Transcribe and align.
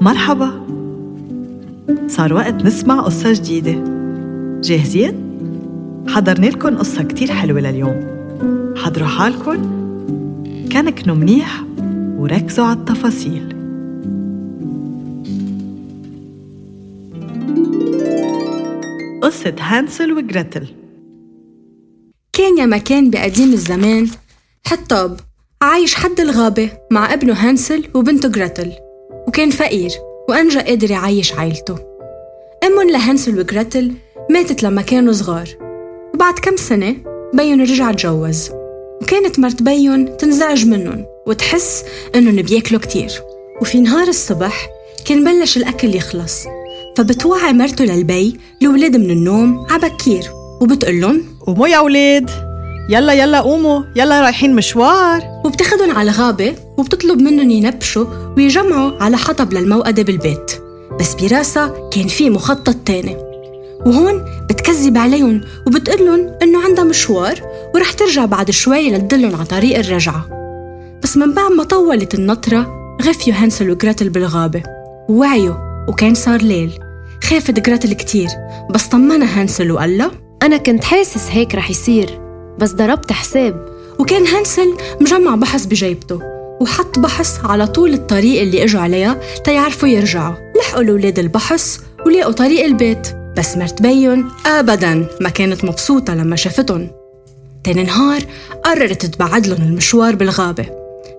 مرحبا. 0.00 0.66
صار 2.08 2.34
وقت 2.34 2.54
نسمع 2.54 3.00
قصة 3.00 3.32
جديدة. 3.32 3.84
جاهزين؟ 4.60 5.14
حضرنا 6.08 6.46
لكم 6.46 6.78
قصة 6.78 7.02
كتير 7.02 7.30
حلوة 7.30 7.60
لليوم. 7.60 8.06
حضروا 8.76 9.08
حالكم. 9.08 9.80
كنكنوا 10.72 11.16
منيح 11.16 11.64
وركزوا 12.18 12.64
على 12.64 12.78
التفاصيل. 12.78 13.56
قصة 19.22 19.54
هانسل 19.58 20.12
وجريتل. 20.12 20.66
كان 22.32 22.58
يا 22.58 22.66
مكان 22.66 23.10
بقديم 23.10 23.52
الزمان 23.52 24.08
حطاب 24.66 25.20
عايش 25.62 25.94
حد 25.94 26.20
الغابة 26.20 26.70
مع 26.90 27.14
ابنه 27.14 27.32
هانسل 27.32 27.84
وبنته 27.94 28.28
جريتل. 28.28 28.72
وكان 29.28 29.50
فقير 29.50 29.90
وأنجأ 30.28 30.60
قادر 30.60 30.90
يعيش 30.90 31.32
عيلته. 31.34 31.78
أمهم 32.64 32.90
لهانسل 32.90 33.40
وجريتل 33.40 33.92
ماتت 34.30 34.62
لما 34.62 34.82
كانوا 34.82 35.12
صغار 35.12 35.48
وبعد 36.14 36.34
كم 36.38 36.56
سنة 36.56 36.96
بيّن 37.34 37.60
رجع 37.60 37.92
تجوز 37.92 38.50
وكانت 39.02 39.38
مرت 39.38 39.62
بيّن 39.62 40.16
تنزعج 40.16 40.66
منهم 40.66 41.06
وتحس 41.26 41.84
إنهم 42.14 42.42
بياكلوا 42.42 42.80
كتير. 42.80 43.10
وفي 43.60 43.80
نهار 43.80 44.08
الصبح 44.08 44.68
كان 45.04 45.24
بلش 45.24 45.56
الأكل 45.56 45.94
يخلص 45.94 46.46
فبتوعي 46.96 47.52
مرته 47.52 47.84
للبيّ 47.84 48.36
الولاد 48.62 48.96
من 48.96 49.10
النوم 49.10 49.66
عبكير 49.70 50.22
وبتقلن 50.60 51.24
قوموا 51.46 51.68
يا 51.68 51.78
ولاد 51.78 52.30
يلا 52.90 53.12
يلا 53.12 53.40
قوموا. 53.40 53.82
يلا 53.96 54.20
رايحين 54.20 54.54
مشوار. 54.54 55.40
وبتاخدن 55.44 55.90
على 55.90 56.10
غابة 56.10 56.54
وبتطلب 56.78 57.22
منهم 57.22 57.50
ينبشوا 57.50 58.06
ويجمعوا 58.36 59.02
على 59.02 59.16
حطب 59.16 59.52
للموقدة 59.52 60.02
بالبيت. 60.02 60.52
بس 61.00 61.14
براسها 61.14 61.90
كان 61.92 62.08
في 62.08 62.30
مخطط 62.30 62.76
تاني. 62.86 63.16
وهون 63.86 64.24
بتكذب 64.50 64.98
عليهم 64.98 65.40
وبتقلن 65.66 66.36
إنه 66.42 66.64
عندها 66.64 66.84
مشوار 66.84 67.40
ورح 67.74 67.92
ترجع 67.92 68.24
بعد 68.24 68.50
شوي 68.50 68.90
لتدلن 68.90 69.34
على 69.34 69.44
طريق 69.44 69.78
الرجعة. 69.78 70.26
بس 71.02 71.16
من 71.16 71.32
بعد 71.32 71.52
ما 71.52 71.64
طولت 71.64 72.14
النطرة 72.14 72.96
غفيوا 73.02 73.36
هانسل 73.36 73.70
وجراتل 73.70 74.08
بالغابة. 74.08 74.62
ووعيوا 75.08 75.54
وكان 75.88 76.14
صار 76.14 76.42
ليل. 76.42 76.70
خافت 77.24 77.60
جراتل 77.60 77.92
كتير. 77.92 78.28
بس 78.70 78.86
طمنها 78.86 79.40
هانسل 79.40 79.70
وقال 79.70 79.98
لها 79.98 80.10
أنا 80.42 80.56
كنت 80.56 80.84
حاسس 80.84 81.28
هيك 81.30 81.54
رح 81.54 81.70
يصير. 81.70 82.29
بس 82.60 82.72
ضربت 82.72 83.12
حساب. 83.12 83.68
وكان 83.98 84.26
هانسل 84.26 84.74
مجمع 85.00 85.34
بحص 85.34 85.66
بجيبته 85.66 86.20
وحط 86.60 86.98
بحص 86.98 87.44
على 87.44 87.66
طول 87.66 87.94
الطريق 87.94 88.40
اللي 88.40 88.64
إجوا 88.64 88.80
عليها 88.80 89.20
تيعرفوا 89.44 89.88
يرجعوا. 89.88 90.34
لحقوا 90.58 90.82
الولاد 90.82 91.18
البحص 91.18 91.78
ولقوا 92.06 92.32
طريق 92.32 92.64
البيت 92.64 93.08
بس 93.36 93.56
مرت 93.56 93.82
بيّن 93.82 94.28
ابدا 94.46 95.06
ما 95.20 95.28
كانت 95.28 95.64
مبسوطة 95.64 96.14
لما 96.14 96.36
شافتهم. 96.36 96.90
تاني 97.64 97.82
نهار 97.82 98.22
قررت 98.64 99.06
تبعد 99.06 99.46
لهم 99.46 99.62
المشوار 99.62 100.14
بالغابة. 100.14 100.66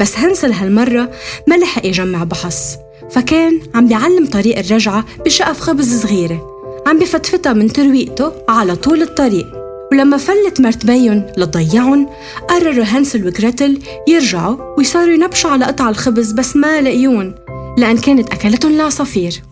بس 0.00 0.18
هانسل 0.18 0.52
هالمرة 0.52 1.10
ما 1.48 1.54
لحق 1.54 1.86
يجمع 1.86 2.24
بحص 2.24 2.76
فكان 3.10 3.60
عم 3.74 3.86
بيعلم 3.86 4.26
طريق 4.26 4.58
الرجعة 4.58 5.04
بشقف 5.24 5.60
خبز 5.60 6.02
صغيرة. 6.02 6.50
عم 6.86 6.98
بفتفتها 6.98 7.52
من 7.52 7.72
ترويقته 7.72 8.32
على 8.48 8.76
طول 8.76 9.02
الطريق. 9.02 9.53
ولما 9.94 10.16
فلت 10.16 10.60
مرت 10.60 10.86
بيون 10.86 11.26
لتضيعهم 11.36 12.08
قرروا 12.48 12.84
هانسل 12.84 13.26
وجريتل 13.26 13.78
يرجعوا 14.08 14.56
وصاروا 14.78 15.14
ينبشوا 15.14 15.50
على 15.50 15.64
قطع 15.64 15.88
الخبز 15.88 16.32
بس 16.32 16.56
ما 16.56 16.80
لقيون 16.80 17.34
لأن 17.78 17.98
كانت 17.98 18.32
أكلتهم 18.32 18.74
العصافير 18.74 19.42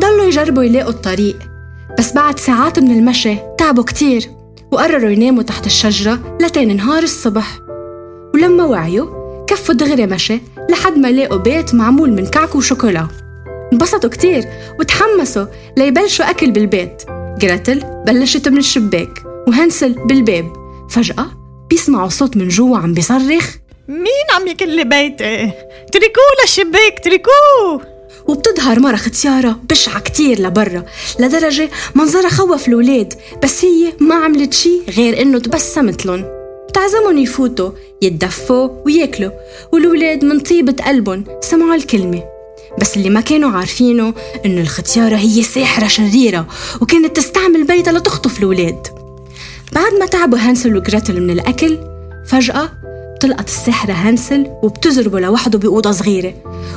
ضلوا 0.00 0.24
يجربوا 0.24 0.62
يلاقوا 0.62 0.90
الطريق 0.90 1.38
بس 1.98 2.12
بعد 2.12 2.38
ساعات 2.38 2.78
من 2.78 2.90
المشي 2.90 3.36
تعبوا 3.58 3.84
كتير 3.84 4.30
وقرروا 4.72 5.10
يناموا 5.10 5.42
تحت 5.42 5.66
الشجرة 5.66 6.36
لتاني 6.40 6.74
نهار 6.74 7.02
الصبح. 7.02 7.58
ولما 8.34 8.64
وعيوا 8.64 9.46
كفوا 9.46 9.74
دغري 9.74 10.06
مشي 10.06 10.40
لحد 10.70 10.98
ما 10.98 11.08
لاقوا 11.08 11.38
بيت 11.38 11.74
معمول 11.74 12.12
من 12.12 12.26
كعك 12.26 12.54
وشوكولا. 12.54 13.08
انبسطوا 13.72 14.10
كتير 14.10 14.44
وتحمسوا 14.80 15.46
ليبلشوا 15.76 16.30
أكل 16.30 16.50
بالبيت. 16.50 17.02
جريتل 17.40 17.80
بلشت 18.06 18.48
من 18.48 18.58
الشباك 18.58 19.22
وهنسل 19.48 19.92
بالباب. 19.92 20.52
فجأة 20.90 21.26
بيسمعوا 21.70 22.08
صوت 22.08 22.36
من 22.36 22.48
جوا 22.48 22.78
عم 22.78 22.94
بيصرخ. 22.94 23.56
مين 23.88 24.26
عم 24.34 24.46
يكل 24.48 24.84
بيتي؟ 24.84 25.52
تركوه 25.92 26.30
للشباك 26.42 27.00
تركوه! 27.04 27.86
وبتظهر 28.28 28.80
مرة 28.80 28.96
ختيارة 28.96 29.60
بشعة 29.70 30.00
كتير 30.00 30.40
لبرا 30.40 30.84
لدرجة 31.20 31.70
منظرها 31.94 32.28
خوف 32.28 32.68
الولاد 32.68 33.14
بس 33.42 33.64
هي 33.64 33.92
ما 34.00 34.14
عملت 34.14 34.52
شي 34.52 34.80
غير 34.96 35.22
إنه 35.22 35.38
تبسمت 35.38 36.06
لهم 36.06 36.24
بتعزمهم 36.68 37.18
يفوتوا 37.18 37.70
يتدفوا 38.02 38.68
وياكلوا 38.86 39.30
والولاد 39.72 40.24
من 40.24 40.40
طيبة 40.40 40.84
قلبهم 40.86 41.24
سمعوا 41.40 41.74
الكلمة. 41.74 42.39
بس 42.78 42.96
اللي 42.96 43.10
ما 43.10 43.20
كانوا 43.20 43.50
عارفينه 43.50 44.14
إنه 44.46 44.60
الختيارة 44.60 45.16
هي 45.16 45.42
ساحرة 45.42 45.86
شريرة 45.86 46.46
وكانت 46.80 47.16
تستعمل 47.16 47.66
بيتها 47.66 47.92
لتخطف 47.92 48.38
الولاد 48.38 48.86
بعد 49.72 49.92
ما 50.00 50.06
تعبوا 50.06 50.38
هانسل 50.38 50.76
وجريتل 50.76 51.20
من 51.20 51.30
الأكل 51.30 51.78
فجأة 52.26 52.70
بتلقط 53.20 53.48
الساحرة 53.48 53.92
هانسل 53.92 54.46
وبتزربه 54.62 55.20
لوحده 55.20 55.58
بأوضة 55.58 55.90
صغيرة. 55.90 56.34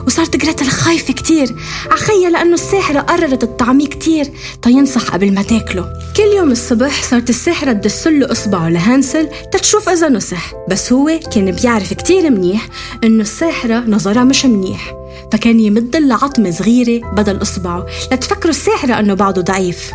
وصارت 0.07 0.37
جريتل 0.37 0.65
خايفة 0.65 1.13
كتير. 1.13 1.55
عخيا 1.91 2.29
لأنه 2.29 2.53
الساحرة 2.53 2.99
قررت 2.99 3.41
تطعميه 3.41 3.87
كتير 3.87 4.27
تينصح 4.61 5.09
قبل 5.09 5.33
ما 5.33 5.41
تاكله. 5.41 5.93
كل 6.17 6.37
يوم 6.37 6.51
الصبح 6.51 7.03
صارت 7.03 7.29
الساحرة 7.29 7.71
تدسله 7.71 8.31
إصبعه 8.31 8.69
لهانسل 8.69 9.29
تتشوف 9.51 9.89
إذا 9.89 10.09
نصح. 10.09 10.53
بس 10.69 10.93
هو 10.93 11.19
كان 11.35 11.51
بيعرف 11.51 11.93
كتير 11.93 12.29
منيح 12.29 12.67
إنه 13.03 13.21
الساحرة 13.21 13.79
نظرها 13.79 14.23
مش 14.23 14.45
منيح. 14.45 15.02
فكان 15.33 15.59
يمد 15.59 15.95
لها 15.95 16.17
عطمة 16.23 16.51
صغيرة 16.51 17.11
بدل 17.11 17.41
إصبعه 17.41 17.85
لتفكروا 18.11 18.49
الساحرة 18.49 18.99
إنه 18.99 19.13
بعده 19.13 19.41
ضعيف. 19.41 19.91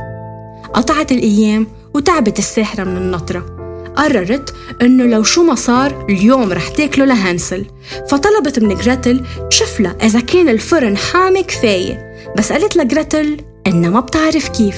قطعت 0.74 1.12
الأيام 1.12 1.66
وتعبت 1.94 2.38
الساحرة 2.38 2.84
من 2.84 2.96
النطرة. 2.96 3.58
قررت 3.96 4.54
إنه 4.82 5.04
لو 5.04 5.22
شو 5.22 5.42
ما 5.42 5.54
صار 5.54 6.06
اليوم 6.08 6.52
رح 6.52 6.68
تاكله 6.68 7.04
لهانسل 7.04 7.64
فطلبت 8.08 8.58
من 8.58 8.74
جريتل 8.74 9.24
تشوف 9.50 9.80
لها 9.80 9.96
إذا 10.02 10.20
كان 10.20 10.48
الفرن 10.48 10.96
حامي 10.96 11.42
كفاية. 11.42 12.24
بس 12.38 12.52
قالت 12.52 12.76
لجريتل 12.76 13.36
إنها 13.66 13.90
ما 13.90 14.00
بتعرف 14.00 14.48
كيف. 14.48 14.76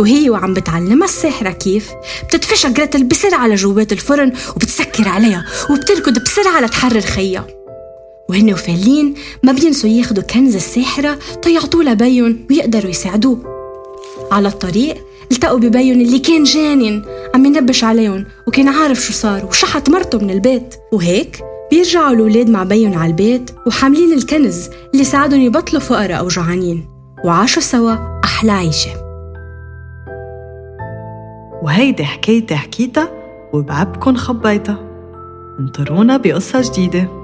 وهي 0.00 0.30
وعم 0.30 0.54
بتعلمها 0.54 1.08
الساحرة 1.08 1.50
كيف. 1.50 1.90
بتدفشها 2.24 2.70
جريتل 2.70 3.04
بسرعة 3.04 3.48
لجوات 3.48 3.92
الفرن 3.92 4.32
وبتسكر 4.56 5.08
عليها 5.08 5.44
وبتركض 5.70 6.18
بسرعة 6.18 6.60
لتحرر 6.60 7.00
خيها. 7.00 7.46
وهن 8.28 8.52
وفالين 8.52 9.14
ما 9.42 9.52
بينسوا 9.52 9.90
ياخدوا 9.90 10.22
كنز 10.22 10.54
الساحرة 10.54 11.18
تيعطوه 11.42 11.84
لبيون 11.84 12.46
ويقدروا 12.50 12.90
يساعدوه. 12.90 13.38
على 14.32 14.48
الطريق 14.48 14.96
التقوا 15.32 15.58
ببيون 15.58 16.00
اللي 16.00 16.18
كان 16.18 16.44
جانن 16.44 17.02
عم 17.34 17.44
ينبش 17.44 17.84
عليهم 17.84 18.24
وكان 18.46 18.68
عارف 18.68 19.00
شو 19.00 19.12
صار 19.12 19.44
وشحت 19.44 19.90
مرته 19.90 20.18
من 20.18 20.30
البيت. 20.30 20.74
وهيك 20.92 21.44
بيرجعوا 21.70 22.12
الولاد 22.12 22.50
مع 22.50 22.64
بيون 22.64 22.94
على 22.94 23.10
البيت 23.10 23.50
وحاملين 23.66 24.12
الكنز 24.12 24.70
اللي 24.92 25.04
ساعدهم 25.04 25.40
يبطلوا 25.40 25.80
فقراء 25.80 26.18
أو 26.18 26.28
جوعانين 26.28 26.88
وعاشوا 27.24 27.62
سوا 27.62 28.20
أحلى 28.24 28.52
عيشة. 28.52 28.90
وهيدي 31.62 32.04
حكايتي 32.04 32.56
حكيتها 32.56 33.10
وبعبكن 33.52 34.16
خبيتها. 34.16 34.78
انطرونا 35.60 36.16
بقصة 36.16 36.62
جديدة. 36.72 37.23